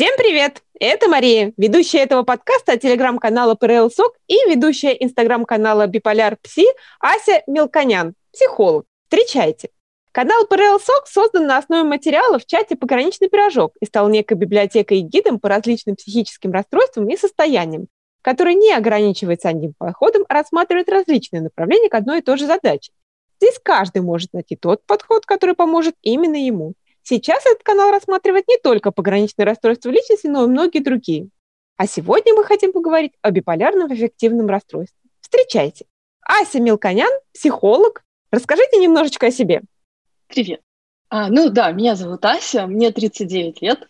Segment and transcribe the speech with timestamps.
[0.00, 0.62] Всем привет!
[0.80, 6.64] Это Мария, ведущая этого подкаста телеграм-канала ПРЛ СОК и ведущая инстаграм-канала Биполяр Пси
[7.00, 8.86] Ася Мелконян, психолог.
[9.10, 9.68] Встречайте!
[10.10, 15.00] Канал ПРЛ СОК создан на основе материала в чате «Пограничный пирожок» и стал некой библиотекой
[15.00, 17.88] и гидом по различным психическим расстройствам и состояниям,
[18.22, 22.92] который не ограничивается одним подходом, а рассматривает различные направления к одной и той же задаче.
[23.38, 26.72] Здесь каждый может найти тот подход, который поможет именно ему.
[27.02, 31.28] Сейчас этот канал рассматривает не только пограничные расстройства личности, но и многие другие.
[31.76, 34.98] А сегодня мы хотим поговорить о биполярном аффективном расстройстве.
[35.20, 35.86] Встречайте!
[36.22, 38.04] Ася Мелконян, психолог.
[38.30, 39.62] Расскажите немножечко о себе.
[40.28, 40.60] Привет.
[41.08, 43.88] А, ну да, меня зовут Ася, мне 39 лет.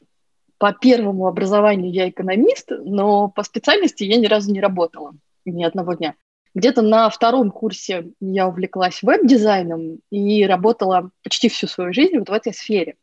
[0.57, 5.13] По первому образованию я экономист, но по специальности я ни разу не работала,
[5.45, 6.15] ни одного дня.
[6.55, 12.33] Где-то на втором курсе я увлеклась веб-дизайном и работала почти всю свою жизнь вот в
[12.33, 12.97] этой сфере.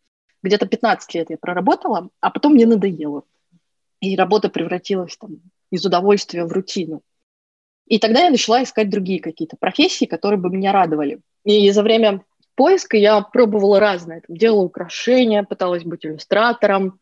[0.43, 3.23] Где-то 15 лет я проработала, а потом мне надоело.
[3.99, 5.41] И работа превратилась там,
[5.71, 7.01] из удовольствия в рутину.
[7.87, 11.19] И тогда я начала искать другие какие-то профессии, которые бы меня радовали.
[11.43, 12.23] И за время
[12.55, 14.21] поиска я пробовала разное.
[14.27, 16.99] Там, делала украшения, пыталась быть иллюстратором,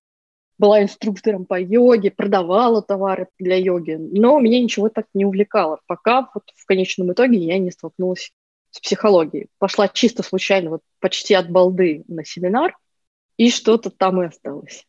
[0.58, 6.30] была инструктором по йоге, продавала товары для йоги, но меня ничего так не увлекало, пока
[6.34, 8.32] вот в конечном итоге я не столкнулась
[8.72, 9.48] с психологией.
[9.58, 12.78] Пошла чисто случайно, вот почти от балды на семинар,
[13.38, 14.86] и что-то там и осталось.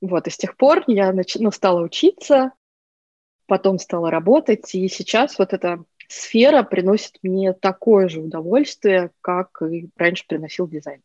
[0.00, 1.36] Вот, и с тех пор я нач...
[1.36, 2.52] ну, стала учиться,
[3.46, 9.88] потом стала работать, и сейчас вот эта сфера приносит мне такое же удовольствие, как и
[9.96, 11.02] раньше приносил дизайн.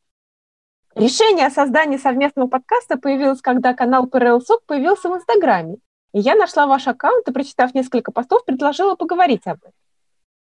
[0.96, 5.78] Решение о создании совместного подкаста появилось, когда канал ПРЛ СОК появился в Инстаграме.
[6.14, 9.72] И я нашла ваш аккаунт и, прочитав несколько постов, предложила поговорить об этом.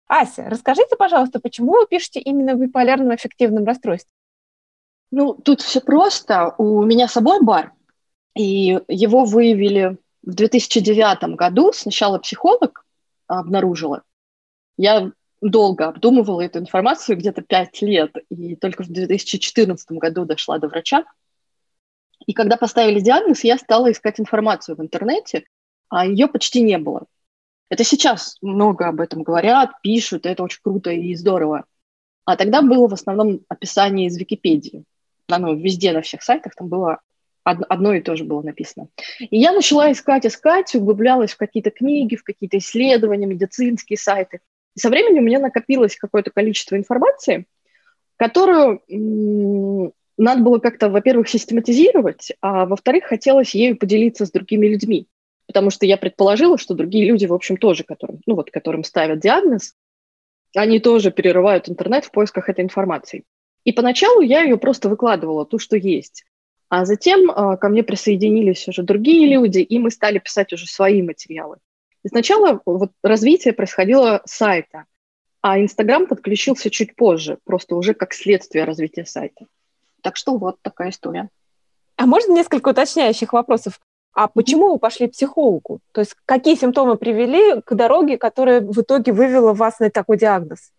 [0.07, 4.09] Ася, расскажите, пожалуйста, почему вы пишете именно в биполярном аффективном расстройстве?
[5.11, 6.53] Ну, тут все просто.
[6.57, 7.73] У меня с собой бар,
[8.35, 11.71] и его выявили в 2009 году.
[11.73, 12.85] Сначала психолог
[13.27, 14.03] обнаружила.
[14.77, 20.67] Я долго обдумывала эту информацию, где-то пять лет, и только в 2014 году дошла до
[20.67, 21.05] врача.
[22.25, 25.45] И когда поставили диагноз, я стала искать информацию в интернете,
[25.89, 27.05] а ее почти не было.
[27.69, 31.65] Это сейчас много об этом говорят, пишут, это очень круто и здорово.
[32.25, 34.83] А тогда было в основном описание из Википедии.
[35.29, 37.01] Оно везде, на всех сайтах, там было
[37.43, 38.89] одно и то же было написано.
[39.19, 44.39] И я начала искать, искать, углублялась в какие-то книги, в какие-то исследования, медицинские сайты.
[44.75, 47.45] И со временем у меня накопилось какое-то количество информации,
[48.17, 48.81] которую
[50.17, 55.07] надо было как-то, во-первых, систематизировать, а во-вторых, хотелось ею поделиться с другими людьми.
[55.45, 59.19] Потому что я предположила, что другие люди, в общем, тоже, которым, ну вот, которым ставят
[59.19, 59.73] диагноз,
[60.53, 63.23] они тоже перерывают интернет в поисках этой информации.
[63.67, 66.23] И поначалу я ее просто выкладывала, ту, что есть.
[66.69, 71.01] А затем э, ко мне присоединились уже другие люди, и мы стали писать уже свои
[71.01, 71.57] материалы.
[72.03, 74.85] И сначала вот развитие происходило с сайта,
[75.41, 79.47] а Инстаграм подключился чуть позже, просто уже как следствие развития сайта.
[80.01, 81.27] Так что вот такая история.
[81.97, 83.81] А можно несколько уточняющих вопросов?
[84.13, 85.81] А почему вы пошли к психологу?
[85.91, 90.71] То есть какие симптомы привели к дороге, которая в итоге вывела вас на такой диагноз?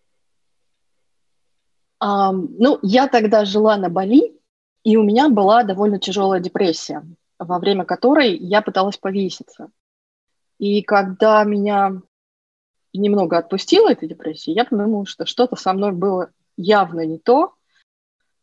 [2.01, 4.39] Ну, я тогда жила на Бали,
[4.83, 7.03] и у меня была довольно тяжелая депрессия,
[7.37, 9.69] во время которой я пыталась повеситься.
[10.57, 12.01] И когда меня
[12.93, 17.53] немного отпустила эта депрессия, я подумала, что что-то со мной было явно не то,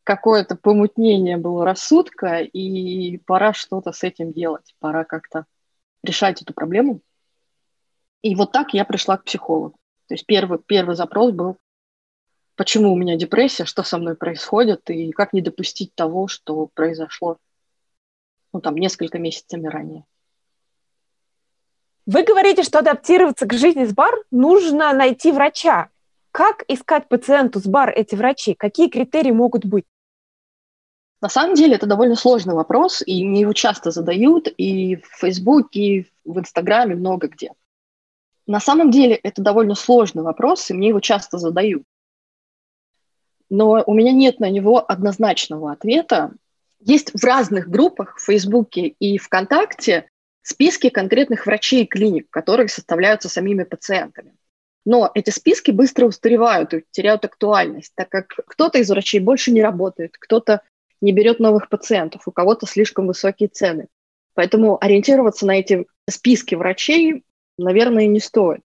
[0.05, 5.47] какое-то помутнение было рассудка, и пора что-то с этим делать, пора как-то
[6.03, 7.01] решать эту проблему.
[8.23, 9.79] И вот так я пришла к психологу.
[10.09, 11.57] То есть первый, первый запрос был,
[12.57, 17.39] почему у меня депрессия, что со мной происходит, и как не допустить того, что произошло
[18.53, 20.05] ну, там, несколько месяцев ранее.
[22.07, 25.91] Вы говорите, что адаптироваться к жизни с бар нужно найти врача.
[26.31, 28.55] Как искать пациенту с бар эти врачи?
[28.55, 29.85] Какие критерии могут быть?
[31.21, 35.81] На самом деле это довольно сложный вопрос, и мне его часто задают и в Фейсбуке,
[35.81, 37.53] и в Инстаграме, много где.
[38.47, 41.83] На самом деле это довольно сложный вопрос, и мне его часто задают.
[43.49, 46.33] Но у меня нет на него однозначного ответа.
[46.81, 50.09] Есть в разных группах в Фейсбуке и ВКонтакте
[50.43, 54.35] списки конкретных врачей и клиник, которые составляются самими пациентами.
[54.85, 59.61] Но эти списки быстро устаревают и теряют актуальность, так как кто-то из врачей больше не
[59.61, 60.63] работает, кто-то
[61.01, 63.89] не берет новых пациентов, у кого-то слишком высокие цены.
[64.35, 67.25] Поэтому ориентироваться на эти списки врачей,
[67.59, 68.61] наверное, не стоит.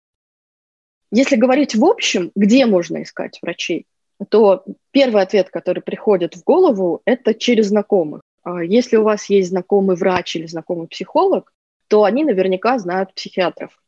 [1.12, 3.88] Если говорить в общем, где можно искать врачей,
[4.30, 8.22] то первый ответ, который приходит в голову, это через знакомых.
[8.44, 11.54] А, если у вас есть знакомый врач или знакомый психолог,
[11.88, 13.82] то они наверняка знают психиатров.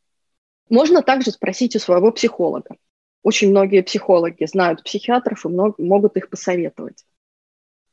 [0.70, 2.76] Можно также спросить у своего психолога.
[3.22, 7.06] Очень многие психологи знают психиатров и много, могут их посоветовать.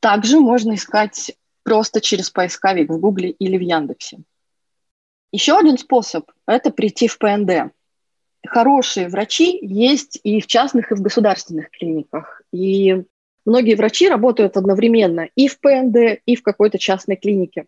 [0.00, 4.18] Также можно искать просто через поисковик в Гугле или в Яндексе.
[5.30, 7.72] Еще один способ– это прийти в ПНД.
[8.46, 12.42] Хорошие врачи есть и в частных, и в государственных клиниках.
[12.52, 13.04] И
[13.44, 17.66] многие врачи работают одновременно и в ПНД, и в какой-то частной клинике.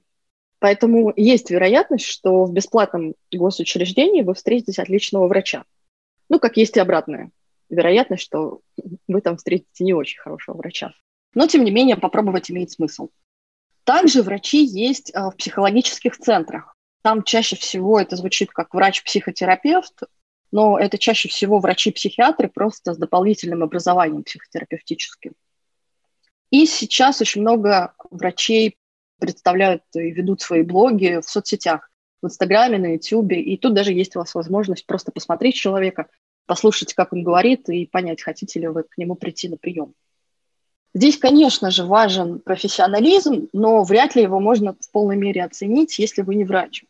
[0.58, 5.64] Поэтому есть вероятность, что в бесплатном госучреждении вы встретите отличного врача.
[6.28, 7.30] Ну, как есть и обратная
[7.68, 8.60] вероятность, что
[9.08, 10.92] вы там встретите не очень хорошего врача.
[11.34, 13.08] Но, тем не менее, попробовать имеет смысл.
[13.84, 16.76] Также врачи есть а, в психологических центрах.
[17.02, 20.02] Там чаще всего это звучит как врач-психотерапевт,
[20.52, 25.32] но это чаще всего врачи-психиатры просто с дополнительным образованием психотерапевтическим.
[26.50, 28.76] И сейчас очень много врачей
[29.18, 31.90] представляют и ведут свои блоги в соцсетях,
[32.20, 36.08] в Инстаграме, на Ютубе, и тут даже есть у вас возможность просто посмотреть человека,
[36.46, 39.94] послушать, как он говорит, и понять, хотите ли вы к нему прийти на прием.
[40.94, 46.20] Здесь, конечно же, важен профессионализм, но вряд ли его можно в полной мере оценить, если
[46.20, 46.84] вы не врач.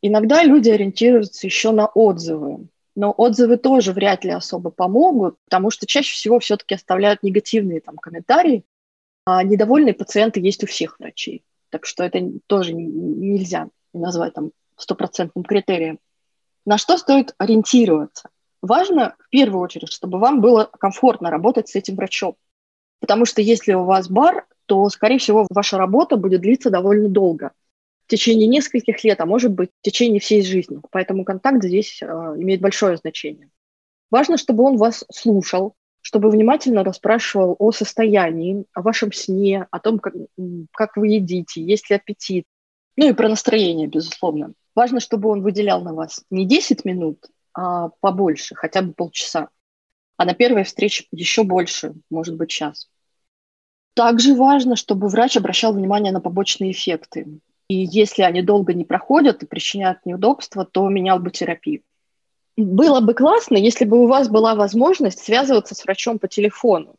[0.00, 5.86] Иногда люди ориентируются еще на отзывы, но отзывы тоже вряд ли особо помогут, потому что
[5.86, 8.64] чаще всего все-таки оставляют негативные там, комментарии,
[9.24, 11.44] а недовольные пациенты есть у всех врачей.
[11.70, 15.98] Так что это тоже нельзя назвать там стопроцентным критерием.
[16.64, 18.30] На что стоит ориентироваться?
[18.62, 22.36] Важно в первую очередь, чтобы вам было комфортно работать с этим врачом.
[23.00, 27.52] Потому что если у вас бар, то, скорее всего, ваша работа будет длиться довольно долго.
[28.08, 30.80] Течение нескольких лет, а может быть, в течение всей жизни.
[30.90, 33.50] Поэтому контакт здесь э, имеет большое значение.
[34.10, 39.98] Важно, чтобы он вас слушал, чтобы внимательно расспрашивал о состоянии, о вашем сне, о том,
[39.98, 40.14] как,
[40.72, 42.44] как вы едите, есть ли аппетит.
[42.96, 44.54] Ну и про настроение, безусловно.
[44.74, 49.48] Важно, чтобы он выделял на вас не 10 минут, а побольше, хотя бы полчаса
[50.18, 52.90] а на первой встрече еще больше, может быть, час.
[53.94, 57.40] Также важно, чтобы врач обращал внимание на побочные эффекты.
[57.68, 61.82] И если они долго не проходят и причиняют неудобства, то менял бы терапию.
[62.56, 66.96] Было бы классно, если бы у вас была возможность связываться с врачом по телефону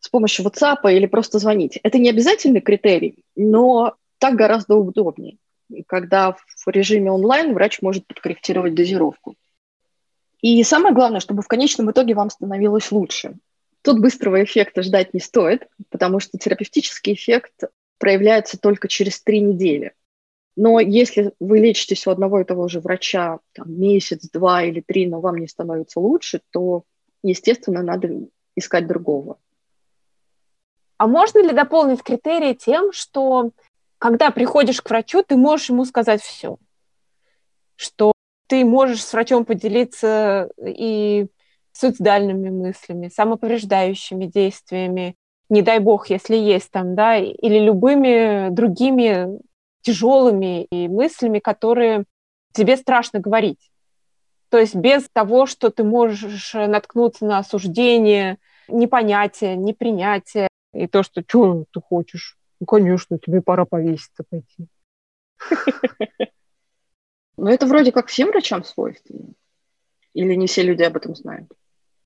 [0.00, 1.78] с помощью WhatsApp или просто звонить.
[1.82, 5.38] Это не обязательный критерий, но так гораздо удобнее,
[5.86, 9.36] когда в режиме онлайн врач может подкорректировать дозировку.
[10.40, 13.34] И самое главное, чтобы в конечном итоге вам становилось лучше.
[13.80, 17.64] Тут быстрого эффекта ждать не стоит, потому что терапевтический эффект
[17.98, 19.92] проявляется только через три недели.
[20.56, 25.06] Но если вы лечитесь у одного и того же врача там, месяц, два или три,
[25.08, 26.84] но вам не становится лучше, то,
[27.22, 29.38] естественно, надо искать другого.
[30.96, 33.50] А можно ли дополнить критерии тем, что
[33.98, 36.56] когда приходишь к врачу, ты можешь ему сказать все?
[37.74, 38.12] Что
[38.46, 41.26] ты можешь с врачом поделиться и
[41.72, 45.16] суицидальными мыслями, самоповреждающими действиями,
[45.48, 49.38] не дай бог, если есть там, да, или любыми другими
[49.82, 52.04] тяжелыми и мыслями, которые
[52.52, 53.70] тебе страшно говорить.
[54.48, 58.38] То есть без того, что ты можешь наткнуться на осуждение,
[58.68, 62.36] непонятие, непринятие, и то, что что ты хочешь?
[62.60, 64.68] Ну, конечно, тебе пора повеситься пойти.
[67.36, 69.34] Но это вроде как всем врачам свойственно.
[70.14, 71.50] Или не все люди об этом знают?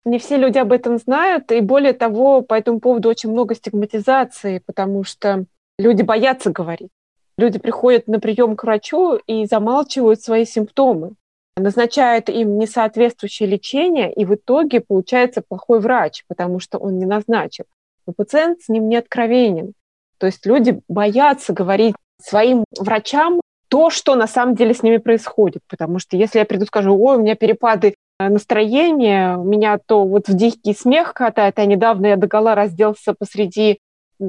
[0.08, 4.62] Не все люди об этом знают, и более того, по этому поводу очень много стигматизации,
[4.64, 5.44] потому что
[5.78, 6.88] люди боятся говорить.
[7.36, 11.12] Люди приходят на прием к врачу и замалчивают свои симптомы,
[11.58, 17.66] назначают им несоответствующее лечение, и в итоге получается плохой врач, потому что он не назначил.
[18.06, 19.74] Но пациент с ним не откровенен.
[20.16, 25.60] То есть люди боятся говорить своим врачам то, что на самом деле с ними происходит.
[25.68, 29.78] Потому что если я приду и скажу, ой, у меня перепады э, настроения, у меня
[29.78, 33.80] то вот в дикий смех катает, а недавно я догола разделся посреди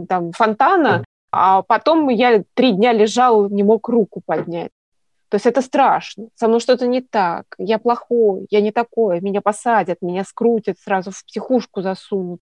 [0.08, 4.72] там, фонтана, а потом я три дня лежал, не мог руку поднять.
[5.30, 6.30] То есть это страшно.
[6.36, 7.46] Со мной что-то не так.
[7.60, 9.22] Я плохой, я не такой.
[9.22, 12.42] Меня посадят, меня скрутят, сразу в психушку засунут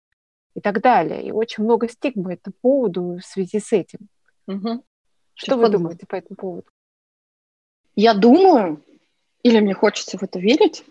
[0.55, 1.23] и так далее.
[1.23, 4.07] И очень много стигмы по поводу в связи с этим.
[4.47, 4.83] Угу.
[5.33, 6.67] Что вы думаете по этому поводу?
[7.95, 8.83] Я думаю,
[9.41, 10.85] или мне хочется в это верить,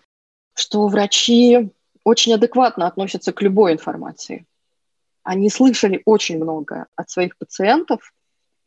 [0.55, 1.69] что врачи
[2.03, 4.47] очень адекватно относятся к любой информации.
[5.23, 8.13] Они слышали очень много от своих пациентов,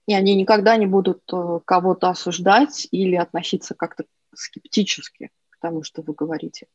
[0.06, 4.04] и они никогда не будут э, кого-то осуждать или относиться как-то
[4.34, 6.66] скептически к тому, что вы говорите.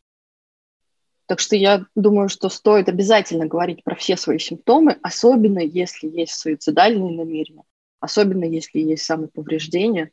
[1.26, 6.36] Так что я думаю, что стоит обязательно говорить про все свои симптомы, особенно если есть
[6.36, 7.64] суицидальные намерения,
[8.00, 10.12] особенно если есть самоповреждение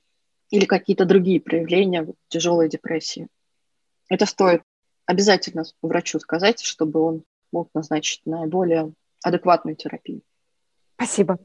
[0.50, 3.28] или какие-то другие проявления тяжелой депрессии.
[4.08, 4.62] Это стоит
[5.10, 8.92] обязательно врачу сказать, чтобы он мог назначить наиболее
[9.24, 10.22] адекватную терапию.
[10.94, 11.38] Спасибо.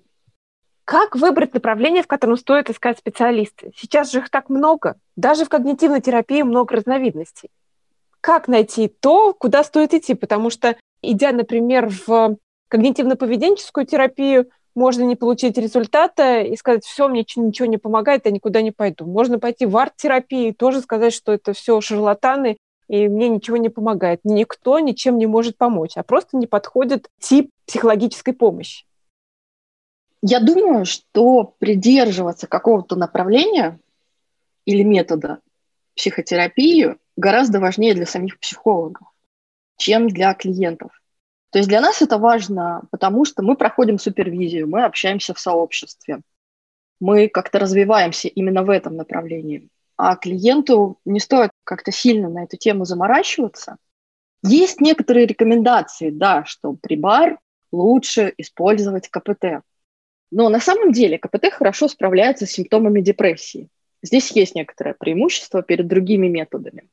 [0.84, 3.72] Как выбрать направление, в котором стоит искать специалисты?
[3.75, 4.98] Сейчас же их так много.
[5.15, 7.50] Даже в когнитивной терапии много разновидностей.
[8.22, 10.13] Как найти то, куда стоит идти?
[10.13, 12.38] Потому что, идя, например, в
[12.69, 18.62] когнитивно-поведенческую терапию, можно не получить результата и сказать, все, мне ничего не помогает, я никуда
[18.62, 19.05] не пойду.
[19.05, 23.69] Можно пойти в арт-терапию и тоже сказать, что это все шарлатаны, и мне ничего не
[23.69, 24.21] помогает.
[24.23, 28.85] Никто ничем не может помочь, а просто не подходит тип психологической помощи.
[30.21, 33.79] Я думаю, что придерживаться какого-то направления
[34.65, 35.39] или метода
[35.95, 39.07] психотерапии гораздо важнее для самих психологов,
[39.77, 40.91] чем для клиентов.
[41.51, 46.21] То есть для нас это важно, потому что мы проходим супервизию, мы общаемся в сообществе,
[46.99, 49.69] мы как-то развиваемся именно в этом направлении.
[49.95, 53.77] А клиенту не стоит как-то сильно на эту тему заморачиваться.
[54.43, 57.39] Есть некоторые рекомендации, да, что при бар
[57.72, 59.62] лучше использовать КПТ.
[60.31, 63.69] Но на самом деле КПТ хорошо справляется с симптомами депрессии.
[64.01, 66.88] Здесь есть некоторое преимущество перед другими методами.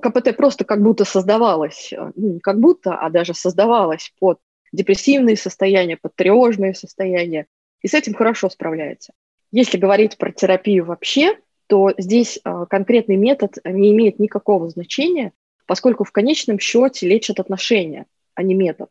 [0.00, 4.38] КПТ просто как будто создавалось, э, ну, не как будто, а даже создавалось под
[4.72, 7.46] депрессивные состояния, под тревожные состояния,
[7.82, 9.12] и с этим хорошо справляется.
[9.50, 15.32] Если говорить про терапию вообще, то здесь э, конкретный метод не имеет никакого значения,
[15.66, 18.90] поскольку в конечном счете лечат отношения, а не метод.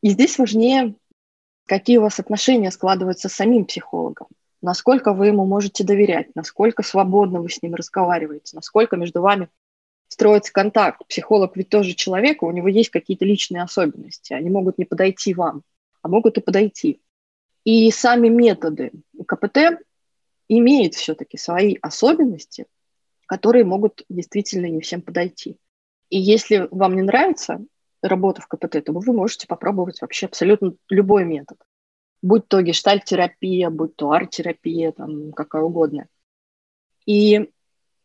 [0.00, 0.94] И здесь важнее,
[1.66, 4.28] какие у вас отношения складываются с самим психологом,
[4.62, 9.48] насколько вы ему можете доверять, насколько свободно вы с ним разговариваете, насколько между вами
[10.06, 11.04] строится контакт.
[11.08, 14.34] Психолог ведь тоже человек, у него есть какие-то личные особенности.
[14.34, 15.62] Они могут не подойти вам,
[16.00, 17.00] а могут и подойти.
[17.64, 18.92] И сами методы
[19.26, 19.80] КПТ
[20.48, 22.66] имеют все-таки свои особенности,
[23.26, 25.56] которые могут действительно не всем подойти.
[26.10, 27.64] И если вам не нравится
[28.02, 31.58] работа в КПТ, то вы можете попробовать вообще абсолютно любой метод.
[32.20, 36.06] Будь то гештальт-терапия, будь то арт-терапия, там, какая угодно.
[37.06, 37.50] И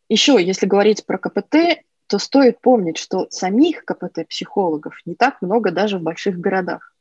[0.08, 5.98] еще, если говорить про КПТ, то стоит помнить, что самих КПТ-психологов не так много даже
[5.98, 6.96] в больших городах,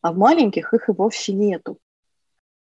[0.00, 1.78] а в маленьких их и вовсе нету.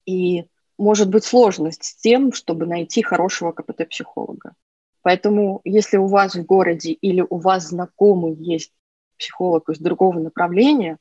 [0.07, 0.47] И
[0.83, 4.55] может быть сложность с тем, чтобы найти хорошего КПТ-психолога.
[5.03, 8.73] Поэтому если у вас в городе или у вас знакомый есть
[9.17, 10.99] психолог из другого направления,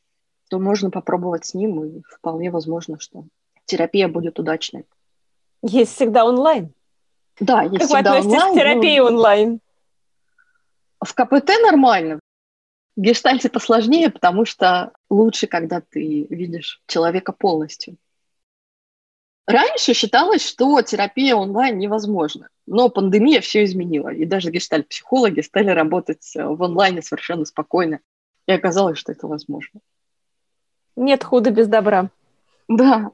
[0.49, 3.25] то можно попробовать с ним, и вполне возможно, что
[3.65, 4.85] терапия будет удачной.
[5.63, 6.73] Есть всегда онлайн.
[7.39, 8.53] Да, есть как всегда относитесь онлайн.
[8.53, 9.05] к терапии но...
[9.05, 9.59] онлайн?
[11.03, 12.19] В КПТ нормально.
[12.95, 17.97] В гештальте посложнее, потому что лучше, когда ты видишь человека полностью.
[19.47, 26.35] Раньше считалось, что терапия онлайн невозможна, но пандемия все изменила, и даже гештальт-психологи стали работать
[26.35, 27.99] э, в онлайне совершенно спокойно,
[28.47, 29.81] и оказалось, что это возможно.
[30.95, 32.11] Нет худа без добра.
[32.67, 33.11] Да.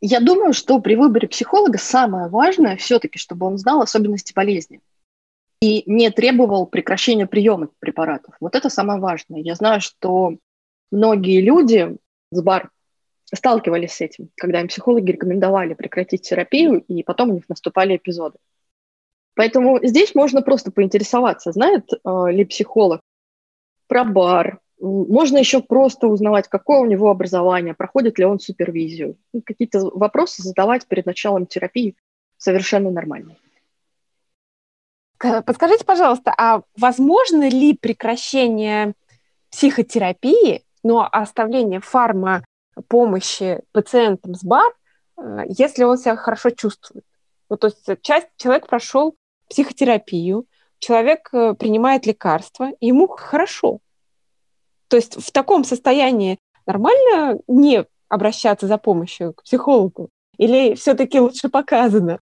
[0.00, 4.80] Я думаю, что при выборе психолога самое важное все-таки, чтобы он знал особенности болезни
[5.60, 8.36] и не требовал прекращения приема препаратов.
[8.40, 9.40] Вот это самое важное.
[9.40, 10.36] Я знаю, что
[10.90, 11.96] многие люди
[12.30, 12.70] с бар
[13.34, 18.38] сталкивались с этим, когда им психологи рекомендовали прекратить терапию, и потом у них наступали эпизоды.
[19.34, 23.00] Поэтому здесь можно просто поинтересоваться, знает э, ли психолог
[23.86, 24.60] про бар.
[24.80, 29.16] Можно еще просто узнавать, какое у него образование, проходит ли он супервизию.
[29.44, 31.96] Какие-то вопросы задавать перед началом терапии
[32.36, 33.36] совершенно нормально.
[35.18, 38.94] Подскажите, пожалуйста, а возможно ли прекращение
[39.50, 41.80] психотерапии, но оставление
[42.82, 44.72] фармапомощи пациентам с БАР,
[45.18, 47.04] э, если он себя хорошо чувствует?
[47.48, 49.16] Вот, то есть часть, человек прошел
[49.48, 50.46] психотерапию,
[50.78, 53.78] человек э, принимает лекарства, ему хорошо.
[54.88, 60.10] То есть в таком состоянии нормально не обращаться за помощью к психологу?
[60.38, 62.20] Или все-таки лучше показано?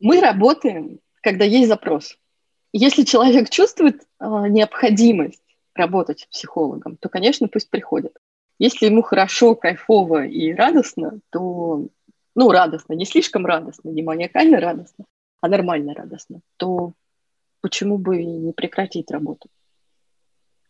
[0.00, 2.18] Мы работаем когда есть запрос.
[2.72, 5.42] Если человек чувствует э, необходимость
[5.74, 8.16] работать с психологом, то, конечно, пусть приходит.
[8.62, 11.88] Если ему хорошо, кайфово и радостно, то,
[12.36, 15.04] ну, радостно, не слишком радостно, не маниакально радостно,
[15.40, 16.92] а нормально радостно, то
[17.60, 19.48] почему бы и не прекратить работу?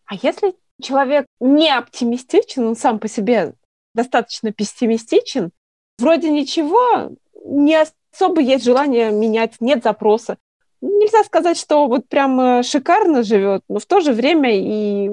[0.07, 3.53] А если человек не оптимистичен, он сам по себе
[3.95, 5.51] достаточно пессимистичен,
[5.99, 10.39] вроде ничего, не особо есть желание менять, нет запроса.
[10.81, 15.11] Нельзя сказать, что вот прям шикарно живет, но в то же время и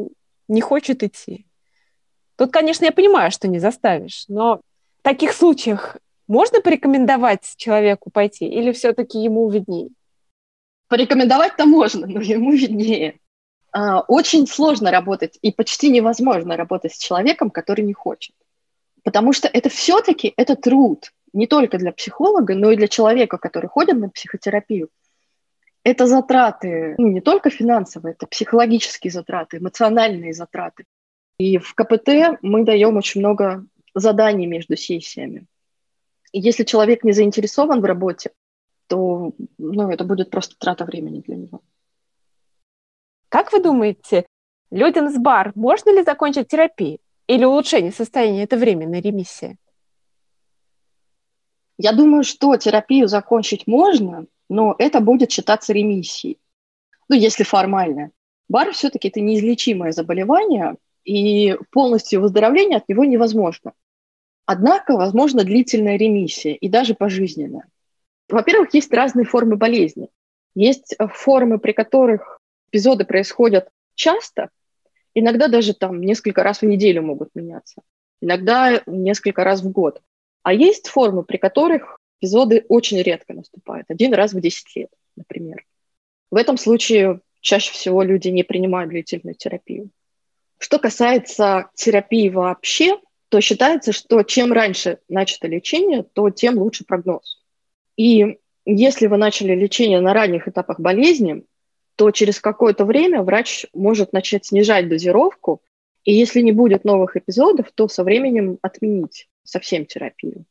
[0.47, 1.45] не хочет идти.
[2.39, 4.61] Тут, конечно, я понимаю, что не заставишь, но
[4.99, 9.89] в таких случаях можно порекомендовать человеку пойти или все-таки ему виднее?
[10.87, 13.19] Порекомендовать-то можно, но ему виднее.
[13.73, 18.33] А, очень сложно работать и почти невозможно работать с человеком, который не хочет.
[19.03, 23.67] Потому что это все-таки это труд, не только для психолога, но и для человека, который
[23.67, 24.87] ходит на психотерапию.
[25.83, 30.85] Это затраты ну, не только финансовые, это психологические затраты, эмоциональные затраты.
[31.39, 33.65] И в КПТ мы даем очень много
[33.95, 35.47] заданий между сессиями.
[36.33, 38.31] И если человек не заинтересован в работе,
[38.87, 41.61] то ну, это будет просто трата времени для него.
[43.29, 44.25] Как вы думаете,
[44.69, 46.99] людям с бар можно ли закончить терапию?
[47.27, 49.57] Или улучшение состояния– это временная ремиссия?
[51.77, 56.37] Я думаю, что терапию закончить можно, но это будет считаться ремиссией.
[57.07, 58.11] Ну, если формально.
[58.49, 60.75] Бар все-таки это неизлечимое заболевание,
[61.09, 63.73] и полностью выздоровление от него невозможно.
[64.45, 67.67] Однако, возможно, длительная ремиссия и даже пожизненная.
[68.29, 70.09] Во-первых, есть разные формы болезни.
[70.53, 72.39] Есть формы, при которых
[72.69, 74.49] эпизоды происходят часто,
[75.15, 77.81] иногда даже там несколько раз в неделю могут меняться,
[78.21, 80.03] иногда несколько раз в год.
[80.43, 85.65] А есть формы, при которых эпизоды очень редко наступают, один раз в 10 лет, например.
[86.29, 89.89] В этом случае чаще всего люди не принимают длительную терапию.
[90.59, 92.99] Что касается терапии вообще,
[93.29, 97.41] то считается, что чем раньше начато лечение, то тем лучше прогноз.
[97.95, 101.43] И если вы начали лечение на ранних этапах болезни,
[101.95, 105.61] то через какое-то время врач может начать снижать дозировку,
[106.03, 110.45] и если не будет новых эпизодов, то со временем отменить совсем терапию.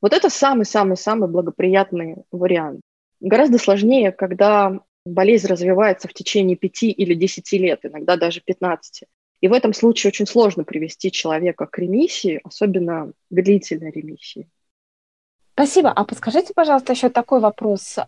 [0.00, 2.80] Вот это самый-самый-самый благоприятный вариант.
[3.20, 9.04] Гораздо сложнее, когда болезнь развивается в течение 5 или 10 лет, иногда даже 15.
[9.40, 14.48] И в этом случае очень сложно привести человека к ремиссии, особенно к длительной ремиссии.
[15.54, 15.90] Спасибо.
[15.90, 17.98] А подскажите, пожалуйста, еще такой вопрос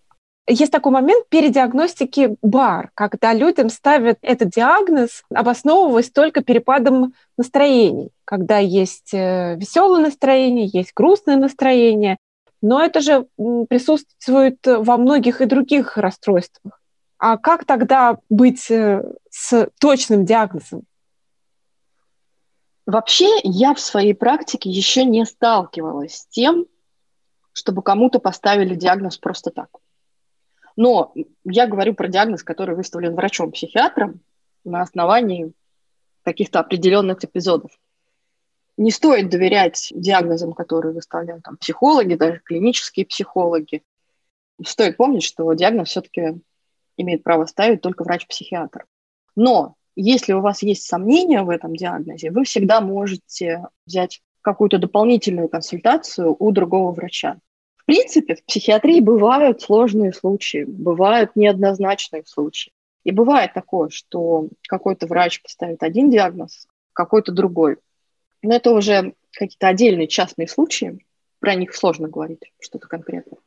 [0.49, 8.59] есть такой момент передиагностики БАР, когда людям ставят этот диагноз, обосновываясь только перепадом настроений, когда
[8.59, 12.17] есть э, веселое настроение, есть грустное настроение,
[12.61, 13.27] но это же
[13.69, 16.81] присутствует во многих и других расстройствах.
[17.19, 20.83] А как тогда быть э, с точным диагнозом?
[22.87, 26.67] Вообще, я в своей практике еще не сталкивалась с тем,
[27.53, 29.69] чтобы кому-то поставили диагноз просто так.
[30.75, 31.15] Но
[31.45, 34.21] я говорю про диагноз, который выставлен врачом-психиатром
[34.65, 35.53] на основании
[36.23, 37.71] каких-то определенных эпизодов.
[38.77, 43.83] Не стоит доверять диагнозам, которые выставляют там, психологи, даже клинические психологи.
[44.65, 46.41] Стоит помнить, что диагноз все-таки
[46.97, 48.87] имеет право ставить только врач-психиатр.
[49.37, 55.49] Но если у вас есть сомнения в этом диагнозе, вы всегда можете взять какую-то дополнительную
[55.49, 57.39] консультацию у другого врача.
[57.77, 62.73] В принципе, в психиатрии бывают сложные случаи, бывают неоднозначные случаи.
[63.05, 67.79] И бывает такое, что какой-то врач поставит один диагноз, какой-то другой.
[68.43, 71.05] Но это уже какие-то отдельные частные случаи,
[71.41, 73.41] про них сложно говорить что-то конкретное.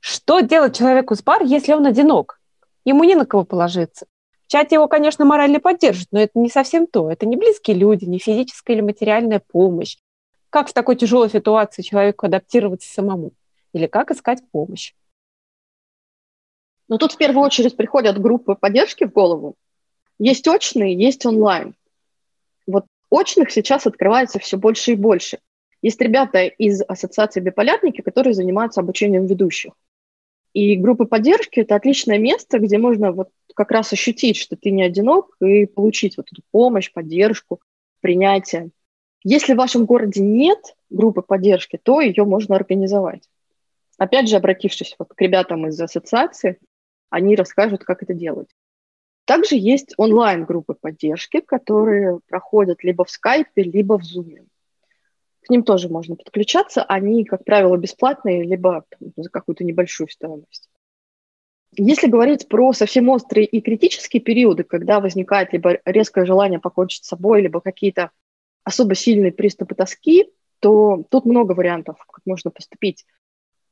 [0.00, 2.40] Что делать человеку с бар, если он одинок?
[2.84, 4.06] Ему не на кого положиться.
[4.52, 7.10] Чате его, конечно, морально поддержат, но это не совсем то.
[7.10, 9.96] Это не близкие люди, не физическая или материальная помощь,
[10.50, 13.32] как в такой тяжелой ситуации человеку адаптироваться самому?
[13.72, 14.92] Или как искать помощь?
[16.86, 19.54] Ну, тут в первую очередь приходят группы поддержки в голову.
[20.18, 21.74] Есть очные, есть онлайн.
[22.66, 25.38] Вот очных сейчас открывается все больше и больше.
[25.80, 29.72] Есть ребята из Ассоциации биполярники, которые занимаются обучением ведущих.
[30.52, 34.82] И группы поддержки– это отличное место, где можно вот как раз ощутить, что ты не
[34.82, 37.60] одинок, и получить вот эту помощь, поддержку,
[38.00, 38.70] принятие.
[39.24, 43.28] Если в вашем городе нет группы поддержки, то ее можно организовать.
[43.98, 46.58] Опять же, обратившись вот к ребятам из ассоциации,
[47.10, 48.48] они расскажут, как это делать.
[49.24, 54.44] Также есть онлайн-группы поддержки, которые проходят либо в скайпе, либо в зуме.
[55.42, 56.82] К ним тоже можно подключаться.
[56.82, 58.84] Они, как правило, бесплатные, либо
[59.16, 60.68] за какую-то небольшую стоимость.
[61.76, 67.08] Если говорить про совсем острые и критические периоды, когда возникает либо резкое желание покончить с
[67.08, 68.10] собой, либо какие-то
[68.62, 70.30] особо сильные приступы тоски,
[70.60, 73.06] то тут много вариантов, как можно поступить.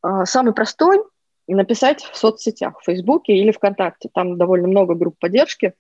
[0.03, 0.99] А, самый простой–
[1.47, 4.09] написать в соцсетях, в Фейсбуке или ВКонтакте.
[4.13, 5.75] Там довольно много групп поддержки,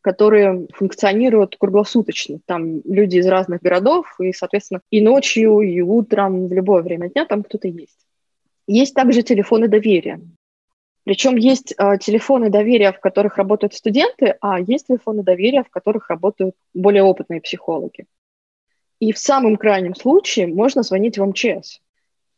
[0.00, 2.38] которые функционируют круглосуточно.
[2.46, 7.24] Там люди из разных городов, и, соответственно, и ночью, и утром, в любое время дня
[7.24, 7.98] там кто-то есть.
[8.66, 10.20] Есть также телефоны доверия.
[11.04, 16.08] Причем есть э, телефоны доверия, в которых работают студенты, а есть телефоны доверия, в которых
[16.08, 18.06] работают более опытные психологи.
[19.00, 21.80] И в самом крайнем случае можно звонить в МЧС.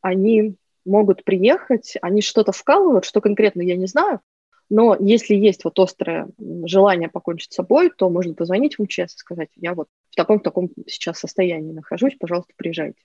[0.00, 4.20] Они могут приехать, они что-то вкалывают, что конкретно я не знаю,
[4.68, 6.28] но если есть вот острое
[6.64, 10.70] желание покончить с собой, то можно позвонить в МЧС и сказать, я вот в таком-таком
[10.88, 13.00] сейчас состоянии нахожусь, пожалуйста, приезжайте.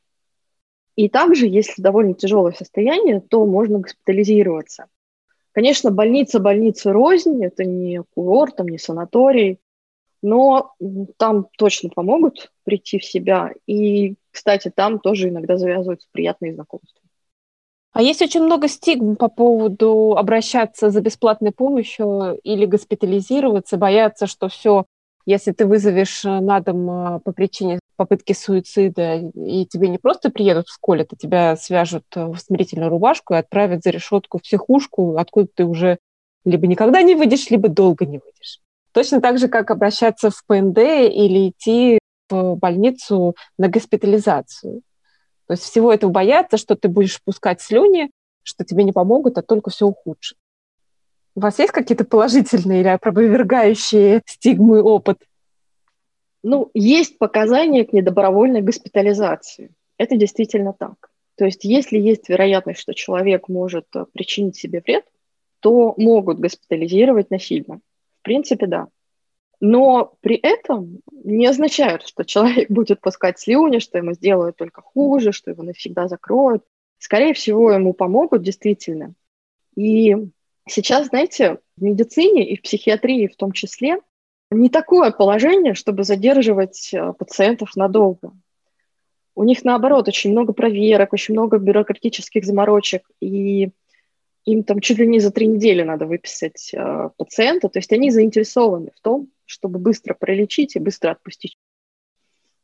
[0.95, 4.88] И также, если довольно тяжелое состояние, то можно госпитализироваться.
[5.53, 9.59] Конечно, больница больница рознь, это не курорт, там, не санаторий,
[10.21, 10.73] но
[11.17, 13.51] там точно помогут прийти в себя.
[13.67, 17.01] И, кстати, там тоже иногда завязываются приятные знакомства.
[17.93, 24.47] А есть очень много стигм по поводу обращаться за бесплатной помощью или госпитализироваться, бояться, что
[24.47, 24.85] все,
[25.25, 30.31] если ты вызовешь э, на дом э, по причине попытки суицида, и тебе не просто
[30.31, 34.41] приедут в школе, а тебя свяжут э, в смирительную рубашку и отправят за решетку в
[34.41, 35.99] психушку, откуда ты уже
[36.45, 38.60] либо никогда не выйдешь, либо долго не выйдешь.
[38.93, 44.81] Точно так же, как обращаться в ПНД или идти в больницу на госпитализацию.
[45.47, 48.10] То есть всего этого боятся, что ты будешь пускать слюни,
[48.43, 50.38] что тебе не помогут, а только все ухудшит.
[51.36, 55.20] У вас есть какие-то положительные или опровергающие стигмы опыт?
[56.44, 59.72] Ну, есть показания к недобровольной госпитализации.
[59.98, 61.12] Это действительно так.
[61.36, 65.06] То есть если есть вероятность, что человек может э, причинить себе вред,
[65.60, 67.80] то могут госпитализировать насильно.
[68.20, 68.88] В принципе, да
[69.62, 75.32] но при этом не означает, что человек будет пускать слюни, что ему сделают только хуже,
[75.32, 76.65] что его навсегда закроют.
[76.98, 79.13] Скорее всего, ему помогут действительно.
[79.76, 80.15] И
[80.67, 83.97] сейчас, знаете, в медицине и в психиатрии в том числе
[84.52, 88.34] не такое положение, чтобы задерживать э, пациентов надолго.
[89.34, 93.69] У них, наоборот, очень много проверок, очень много бюрократических заморочек, и
[94.45, 97.69] им там чуть ли не за три недели надо выписать э, пациента.
[97.69, 101.58] То есть они заинтересованы в том, чтобы быстро пролечить и быстро отпустить.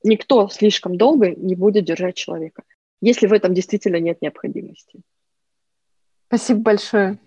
[0.03, 2.63] Никто слишком долго не будет держать человека,
[3.01, 4.99] если в этом действительно нет необходимости.
[6.27, 7.17] Спасибо большое.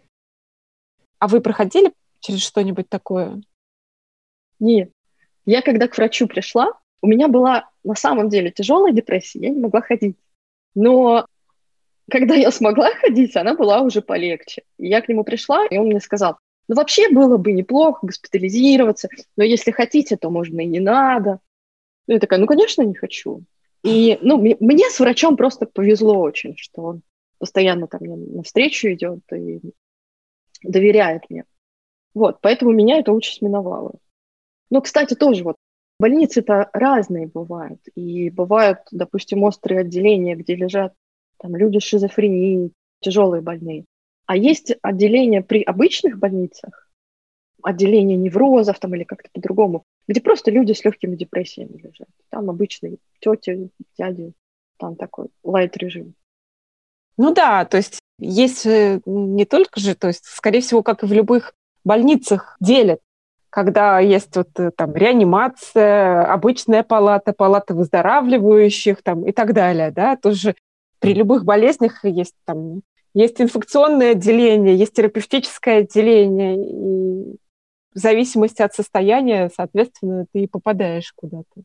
[1.20, 3.40] А вы проходили через что-нибудь такое?
[4.58, 4.90] Нет.
[5.46, 9.60] Я когда к врачу пришла, у меня была на самом деле тяжелая депрессия, я не
[9.60, 10.16] могла ходить.
[10.74, 11.26] Но
[12.10, 14.62] когда я смогла ходить, она была уже полегче.
[14.78, 19.08] И я к нему пришла, и он мне сказал, ну, вообще было бы неплохо госпитализироваться,
[19.36, 21.40] но если хотите, то можно и не надо.
[22.06, 23.44] Ну, я такая, ну, конечно, не хочу.
[23.82, 27.02] И, ну, мне, мне с врачом просто повезло очень, что он
[27.38, 29.60] постоянно там мне навстречу идет и
[30.62, 31.44] доверяет мне.
[32.14, 33.92] Вот, поэтому меня эта участь миновала.
[34.70, 35.56] Но, кстати, тоже вот
[35.98, 37.80] больницы-то разные бывают.
[37.94, 40.94] И бывают, допустим, острые отделения, где лежат
[41.38, 43.84] там люди с шизофренией, тяжелые больные.
[44.26, 46.88] А есть отделение при обычных больницах,
[47.62, 52.08] отделение неврозов там или как-то по-другому, где просто люди с легкими депрессиями лежат.
[52.28, 54.32] Там обычные тети, дяди,
[54.78, 56.14] там такой лайт-режим.
[57.16, 61.12] Ну да, то есть есть не только же, то есть, скорее всего, как и в
[61.12, 63.00] любых больницах делят,
[63.50, 70.16] когда есть вот э, там реанимация, обычная палата, палата выздоравливающих там и так далее, да,
[70.16, 70.54] тоже
[71.00, 77.36] при любых болезнях есть там есть инфекционное отделение, есть терапевтическое отделение, и
[77.92, 81.62] в зависимости от состояния, соответственно, ты попадаешь куда-то.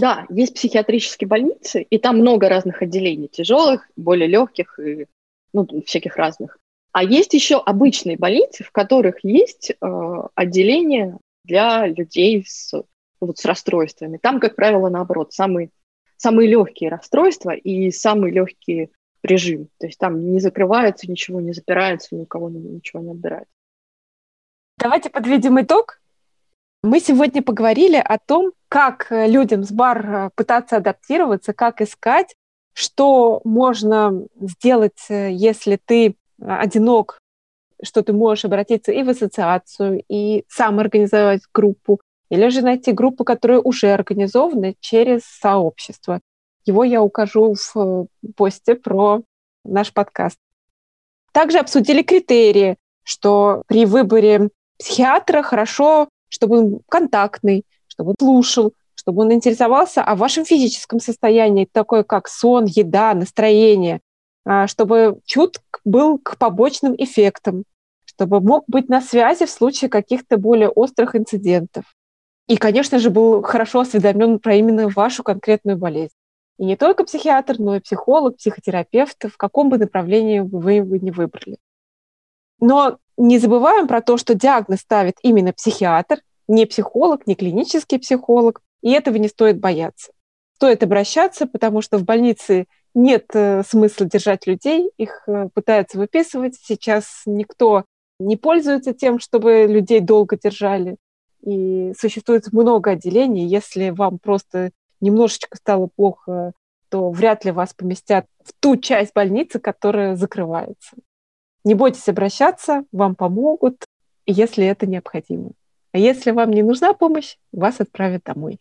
[0.00, 5.06] Да, есть психиатрические больницы, и там много разных отделений, тяжелых, более легких и
[5.52, 6.56] ну, всяких разных.
[6.92, 12.72] А есть еще обычные больницы, в которых есть э, отделение для людей с,
[13.20, 14.16] вот, с расстройствами.
[14.16, 15.68] Там, как правило, наоборот, самые,
[16.16, 18.88] самые легкие расстройства и самые легкие
[19.22, 19.68] режим.
[19.78, 23.52] То есть там не закрывается ничего, не запирается, никого ничего не отбирается.
[24.78, 25.99] Давайте подведем итог.
[26.82, 32.34] Мы сегодня поговорили о том, как людям с бар э, пытаться адаптироваться, как искать,
[32.72, 37.18] что можно сделать, э, если ты одинок,
[37.82, 43.24] что ты можешь обратиться и в ассоциацию, и сам организовать группу, или же найти группу,
[43.24, 46.20] которая уже организована через сообщество.
[46.64, 49.20] Его я укажу в э, посте про
[49.66, 50.38] наш подкаст.
[51.32, 59.22] Также обсудили критерии, что при выборе психиатра хорошо, чтобы он контактный, чтобы он слушал, чтобы
[59.22, 64.00] он интересовался о вашем физическом состоянии, такое как сон, еда, настроение,
[64.44, 67.64] а, чтобы чутк был к побочным эффектам,
[68.04, 71.84] чтобы мог быть на связи в случае каких-то более острых инцидентов.
[72.46, 76.14] И, конечно же, был хорошо осведомлен про именно вашу конкретную болезнь.
[76.58, 81.10] И не только психиатр, но и психолог, психотерапевт, в каком бы направлении вы его не
[81.10, 81.56] выбрали.
[82.60, 88.62] Но не забываем про то, что диагноз ставит именно психиатр, не психолог, не клинический психолог,
[88.82, 90.12] и этого не стоит бояться.
[90.56, 96.56] стоит обращаться, потому что в больнице нет э, смысла держать людей, их э, пытаются выписывать.
[96.62, 97.84] Сейчас никто
[98.18, 100.96] не пользуется тем, чтобы людей долго держали.
[101.42, 103.46] И существует много отделений.
[103.46, 106.52] Если вам просто немножечко стало плохо,
[106.90, 110.96] то вряд ли вас поместят в ту часть больницы, которая закрывается.
[111.64, 113.84] Не бойтесь обращаться, вам помогут,
[114.26, 115.52] если это необходимо.
[115.92, 118.60] А если вам не нужна помощь, вас отправят домой.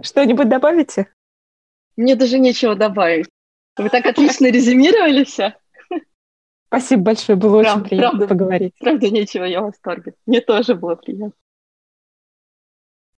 [0.00, 1.08] Что-нибудь добавите?
[1.96, 3.28] Мне даже нечего добавить.
[3.76, 5.54] Вы так отлично резюмировали все.
[6.66, 8.74] Спасибо большое, было очень приятно правда, поговорить.
[8.80, 10.14] Правда, нечего, я в восторге.
[10.26, 11.32] Мне тоже было приятно.